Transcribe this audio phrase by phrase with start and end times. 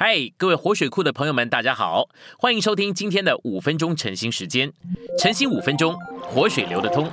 [0.00, 2.08] 嗨，各位活水库的朋友们，大家好，
[2.38, 4.72] 欢迎收听今天的五分钟晨兴时间。
[5.18, 7.10] 晨兴五分钟，活水流得通。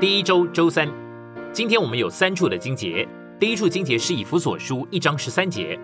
[0.00, 0.90] 第一周周三，
[1.52, 3.06] 今天我们有三处的经节。
[3.38, 5.78] 第一处经节是以弗所书一章十三节，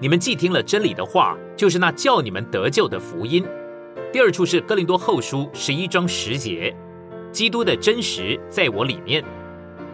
[0.00, 3.44] 你们既听了真理的话，就是那叫你们得救的福音。
[4.10, 6.74] 第二处是哥林多后书十一章十节，
[7.30, 9.22] 基督的真实在我里面。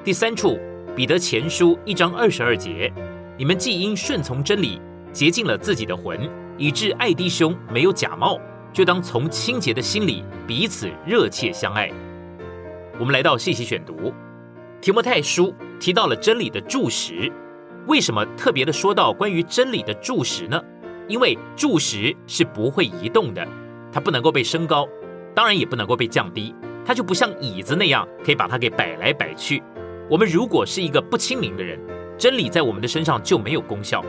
[0.04, 0.56] 第三处。
[0.96, 2.90] 彼得前书一章二十二节，
[3.36, 4.80] 你们既因顺从真理
[5.12, 6.18] 洁净了自己的魂，
[6.56, 8.40] 以致爱弟兄没有假冒，
[8.72, 11.90] 就当从清洁的心里彼此热切相爱。
[12.98, 14.10] 我们来到信息选读，
[14.80, 17.30] 提摩太书提到了真理的柱石，
[17.86, 20.58] 为什么特别的说到关于真理的柱石呢？
[21.08, 23.46] 因为柱石是不会移动的，
[23.92, 24.88] 它不能够被升高，
[25.34, 26.54] 当然也不能够被降低，
[26.86, 29.62] 它就不像椅子那样可以把它给摆来摆去。
[30.08, 31.78] 我们如果是一个不清明的人，
[32.16, 34.04] 真理在我们的身上就没有功效。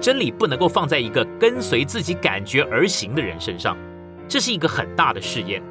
[0.00, 3.76] 真理不能够放在一个跟随自己感觉而行的人身上，
[4.26, 5.62] 这是一个很大的试验。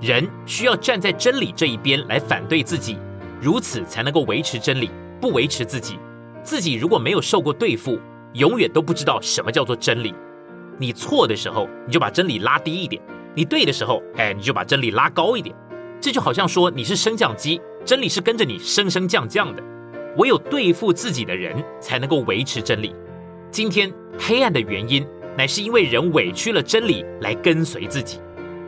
[0.00, 2.98] 人需要站在真理这一边来反对自己，
[3.40, 5.98] 如此才能够维持真理，不维持自己。
[6.42, 8.00] 自己如果没有受过对付，
[8.32, 10.12] 永远都不知道什么叫做真理。
[10.76, 13.00] 你错的时候，你就把真理拉低一点；
[13.34, 15.54] 你对的时候，哎，你就把真理拉高一点。
[16.00, 17.60] 这就好像说你是升降机。
[17.84, 19.62] 真理是跟着你升升降降的，
[20.16, 22.94] 唯有对付自己的人才能够维持真理。
[23.50, 25.06] 今天黑暗的原因，
[25.36, 28.20] 乃是因为人委屈了真理来跟随自己。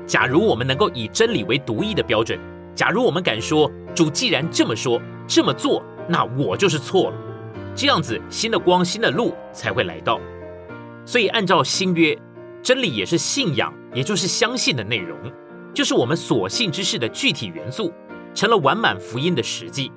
[0.06, 2.38] 假如我们能够以真理为独一的标准，
[2.74, 7.16] 假如我们敢说主既然这么说这么做，那我就是错了。
[7.74, 10.20] 这样子新的光新的路才会来到。
[11.04, 12.18] 所以按照新约，
[12.62, 15.16] 真理也是信仰，也就是相信的内容，
[15.72, 17.92] 就是我们所信之事的具体元素。
[18.34, 19.90] 成了完满福音的实际，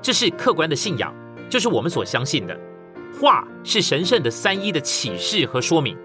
[0.00, 1.14] 这是客观的信仰，
[1.48, 2.58] 就是我们所相信的。
[3.20, 5.96] 话是神圣的三一的启示和说明。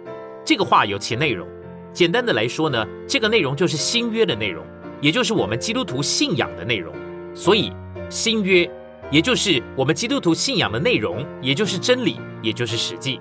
[0.45, 1.47] 这个话有其内容，
[1.93, 4.65] 简单的来说呢，这个内容就是新约的内容，
[5.02, 6.93] 也就是我们基督徒信仰的内容。
[7.33, 7.71] 所以
[8.09, 8.69] 新约，
[9.09, 13.19] 也就是我们基督徒信仰的内容，也就是真理，也就是实际。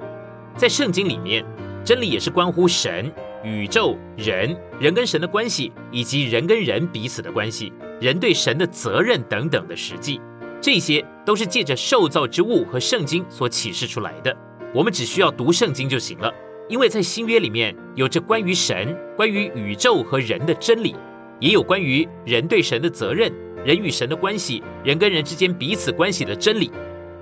[0.56, 1.44] 在圣经里面，
[1.84, 3.12] 真理也是关乎神、
[3.44, 7.72] 宇宙、人、人跟神的关系，以及人跟人彼此的关系。
[8.00, 10.20] 人对神的责任等等的实际，
[10.60, 14.36] 这些都是借着受造之物和圣经所启示出来的。
[14.74, 16.32] 我们只需要读圣经就行了，
[16.68, 20.94] 因为在新约里面有着关于神、关于宇宙和人的真理，
[21.40, 23.32] 也有关于人对神的责任、
[23.64, 26.70] 人与神的关系、人跟人之间彼此关系的真理。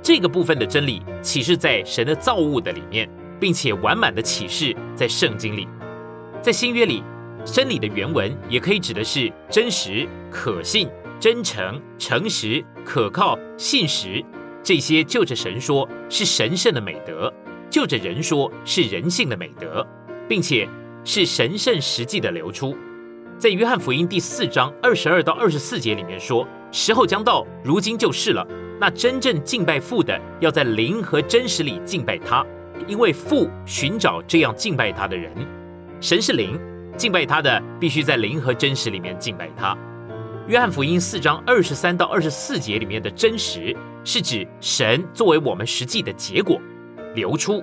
[0.03, 3.09] 这个部分的真理启示在神的造物的里面，
[3.39, 5.69] 并且完满的启示在圣经里，
[6.43, 7.03] 在新约里。
[7.45, 10.89] 真理的原文也可以指的是真实、可信、
[11.21, 14.25] 真诚、诚实、可靠、信实，
[14.63, 17.33] 这些就着神说是神圣的美德，
[17.71, 19.87] 就着人说是人性的美德，
[20.29, 20.69] 并且
[21.05, 22.77] 是神圣实际的流出。
[23.39, 28.47] 在约翰福音第四章二十二到二十四节里面说：“时候将到，如今就是了。
[28.81, 32.45] 那真正敬拜父的，要在灵和真实里敬拜他，
[32.87, 35.31] 因为父寻找这样敬拜他的人。
[36.01, 36.59] 神是灵。”
[36.97, 39.77] 敬拜他的必须在灵和真实里面敬拜他。
[40.47, 43.75] 约翰福音四章二十三到二十四节里面的真实，
[44.05, 46.61] 是指神作为我们实际的结果
[47.15, 47.63] 流出。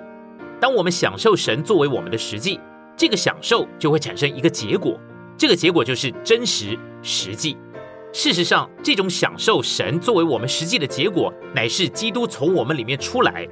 [0.60, 2.60] 当我们享受神作为我们的实际，
[2.98, 5.00] 这个享受就会产生一个结果，
[5.38, 7.58] 这个结果就是真实实际。
[8.12, 13.48] 事实上，这种享受神作为我们实际的结果，乃是基督从我们里面出来。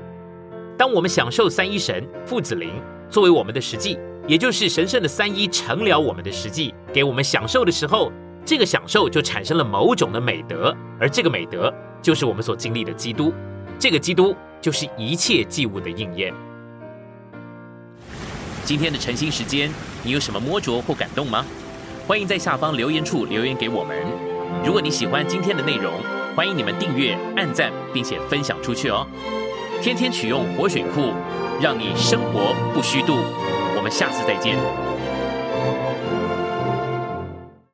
[0.77, 2.71] 当我们享受三一神父子灵
[3.09, 3.97] 作为我们的实际。
[4.29, 8.11] 也就是神圣的三一成了我们的实际，给我们享受的时候，
[8.45, 13.33] 这个享受就产生了某种的美德，而这个美德就是我们所经历的基督，
[13.79, 16.31] 这个基督就是一切祭物的应验。
[18.63, 19.71] 今天的晨兴时间，
[20.03, 21.43] 你有什么摸着或感动吗？
[22.05, 23.97] 欢迎在下方留言处留言给我们。
[24.63, 25.91] 如果你喜欢今天的内容，
[26.35, 29.07] 欢迎你们订阅、按赞，并且分享出去哦。
[29.81, 31.13] 天天取用活水库，
[31.59, 33.17] 让你生活不虚度。
[33.79, 34.57] 我们下次再见。